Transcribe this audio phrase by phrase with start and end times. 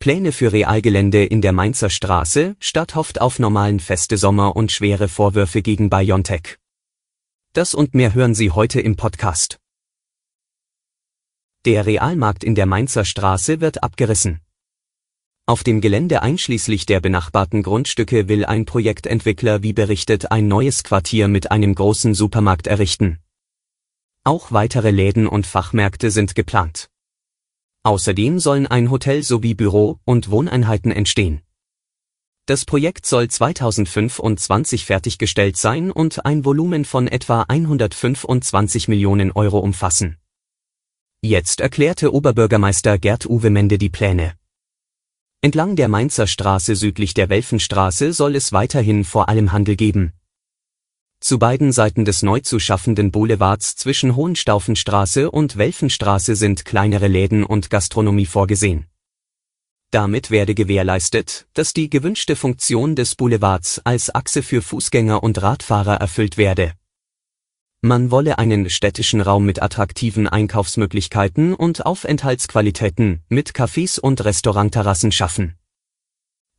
[0.00, 5.08] Pläne für Realgelände in der Mainzer Straße, Stadt hofft auf normalen feste Sommer und schwere
[5.08, 6.58] Vorwürfe gegen BioNTech.
[7.52, 9.58] Das und mehr hören Sie heute im Podcast.
[11.64, 14.40] Der Realmarkt in der Mainzer Straße wird abgerissen.
[15.46, 21.26] Auf dem Gelände einschließlich der benachbarten Grundstücke will ein Projektentwickler wie berichtet ein neues Quartier
[21.26, 23.18] mit einem großen Supermarkt errichten.
[24.22, 26.88] Auch weitere Läden und Fachmärkte sind geplant.
[27.88, 31.40] Außerdem sollen ein Hotel sowie Büro- und Wohneinheiten entstehen.
[32.44, 40.18] Das Projekt soll 2025 fertiggestellt sein und ein Volumen von etwa 125 Millionen Euro umfassen.
[41.22, 44.34] Jetzt erklärte Oberbürgermeister Gerd-Uwe Mende die Pläne.
[45.40, 50.12] Entlang der Mainzer Straße südlich der Welfenstraße soll es weiterhin vor allem Handel geben.
[51.20, 57.42] Zu beiden Seiten des neu zu schaffenden Boulevards zwischen Hohenstaufenstraße und Welfenstraße sind kleinere Läden
[57.42, 58.86] und Gastronomie vorgesehen.
[59.90, 65.96] Damit werde gewährleistet, dass die gewünschte Funktion des Boulevards als Achse für Fußgänger und Radfahrer
[65.96, 66.74] erfüllt werde.
[67.80, 75.56] Man wolle einen städtischen Raum mit attraktiven Einkaufsmöglichkeiten und Aufenthaltsqualitäten mit Cafés und Restaurantterrassen schaffen.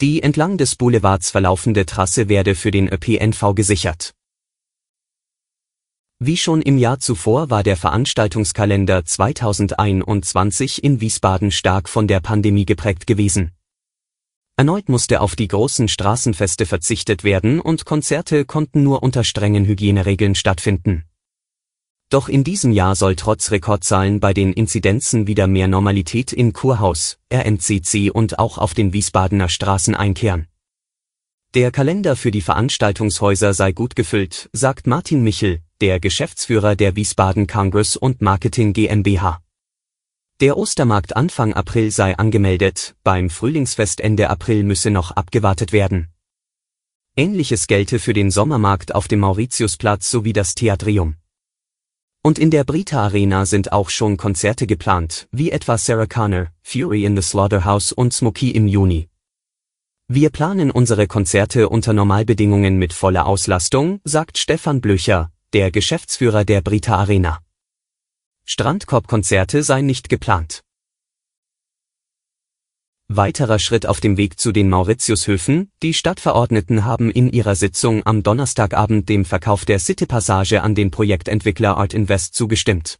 [0.00, 4.15] Die entlang des Boulevards verlaufende Trasse werde für den ÖPNV gesichert.
[6.18, 12.64] Wie schon im Jahr zuvor war der Veranstaltungskalender 2021 in Wiesbaden stark von der Pandemie
[12.64, 13.52] geprägt gewesen.
[14.56, 20.34] Erneut musste auf die großen Straßenfeste verzichtet werden und Konzerte konnten nur unter strengen Hygieneregeln
[20.34, 21.04] stattfinden.
[22.08, 27.18] Doch in diesem Jahr soll trotz Rekordzahlen bei den Inzidenzen wieder mehr Normalität in Kurhaus,
[27.30, 30.46] RNCC und auch auf den Wiesbadener Straßen einkehren.
[31.52, 37.46] Der Kalender für die Veranstaltungshäuser sei gut gefüllt, sagt Martin Michel, der Geschäftsführer der Wiesbaden
[37.46, 39.42] Congress und Marketing GmbH.
[40.40, 46.08] Der Ostermarkt Anfang April sei angemeldet, beim Frühlingsfest Ende April müsse noch abgewartet werden.
[47.14, 51.16] Ähnliches gelte für den Sommermarkt auf dem Mauritiusplatz sowie das Theatrium.
[52.22, 57.04] Und in der Brita Arena sind auch schon Konzerte geplant, wie etwa Sarah Connor, Fury
[57.04, 59.08] in the Slaughterhouse und Smokey im Juni.
[60.08, 66.60] Wir planen unsere Konzerte unter Normalbedingungen mit voller Auslastung, sagt Stefan Blöcher, der Geschäftsführer der
[66.60, 67.40] Brita Arena.
[68.44, 70.60] Strandkorbkonzerte seien nicht geplant.
[73.08, 78.22] Weiterer Schritt auf dem Weg zu den Mauritiushöfen, die Stadtverordneten haben in ihrer Sitzung am
[78.22, 82.98] Donnerstagabend dem Verkauf der Citypassage an den Projektentwickler Art Invest zugestimmt.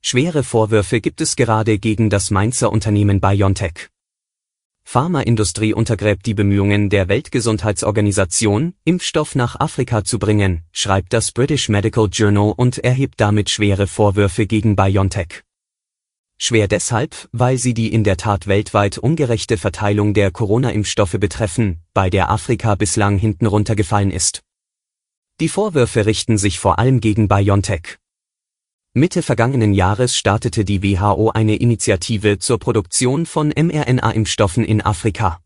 [0.00, 3.90] Schwere Vorwürfe gibt es gerade gegen das Mainzer Unternehmen BioNTech.
[4.82, 12.08] Pharmaindustrie untergräbt die Bemühungen der Weltgesundheitsorganisation, Impfstoff nach Afrika zu bringen, schreibt das British Medical
[12.10, 15.42] Journal und erhebt damit schwere Vorwürfe gegen BioNTech.
[16.46, 22.10] Schwer deshalb, weil sie die in der Tat weltweit ungerechte Verteilung der Corona-Impfstoffe betreffen, bei
[22.10, 24.42] der Afrika bislang hinten runtergefallen ist.
[25.40, 27.96] Die Vorwürfe richten sich vor allem gegen BioNTech.
[28.92, 35.40] Mitte vergangenen Jahres startete die WHO eine Initiative zur Produktion von mRNA-Impfstoffen in Afrika.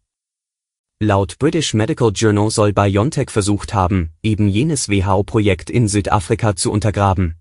[0.98, 7.37] Laut British Medical Journal soll BioNTech versucht haben, eben jenes WHO-Projekt in Südafrika zu untergraben.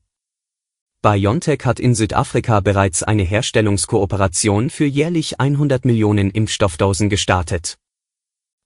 [1.03, 7.77] BioNTech hat in Südafrika bereits eine Herstellungskooperation für jährlich 100 Millionen Impfstoffdosen gestartet.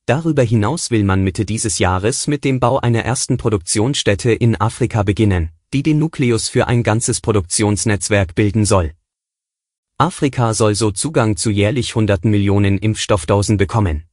[0.05, 5.03] Darüber hinaus will man Mitte dieses Jahres mit dem Bau einer ersten Produktionsstätte in Afrika
[5.03, 8.93] beginnen, die den Nukleus für ein ganzes Produktionsnetzwerk bilden soll.
[9.97, 14.05] Afrika soll so Zugang zu jährlich hunderten Millionen Impfstoffdosen bekommen.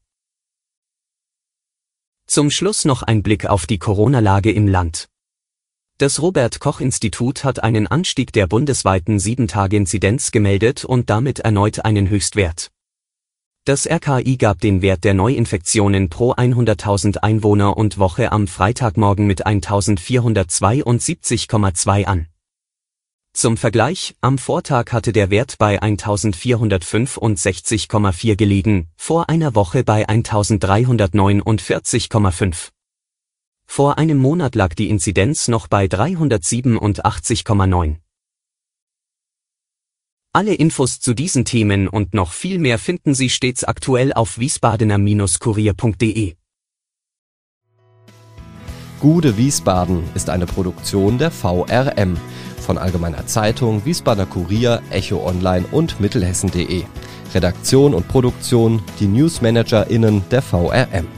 [2.26, 5.08] Zum Schluss noch ein Blick auf die Corona-Lage im Land.
[6.00, 12.08] Das Robert Koch Institut hat einen Anstieg der bundesweiten 7-Tage-Inzidenz gemeldet und damit erneut einen
[12.08, 12.70] Höchstwert.
[13.64, 19.44] Das RKI gab den Wert der Neuinfektionen pro 100.000 Einwohner und Woche am Freitagmorgen mit
[19.44, 22.28] 1472,2 an.
[23.32, 32.70] Zum Vergleich, am Vortag hatte der Wert bei 1465,4 gelegen, vor einer Woche bei 1349,5.
[33.70, 37.98] Vor einem Monat lag die Inzidenz noch bei 387,9.
[40.32, 46.34] Alle Infos zu diesen Themen und noch viel mehr finden Sie stets aktuell auf wiesbadener-kurier.de.
[49.00, 52.16] Gude Wiesbaden ist eine Produktion der VRM
[52.60, 56.82] von Allgemeiner Zeitung, Wiesbadener Kurier, Echo Online und Mittelhessen.de.
[57.32, 61.17] Redaktion und Produktion die NewsmanagerInnen der VRM.